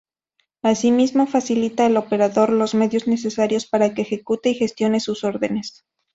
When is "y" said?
4.49-4.55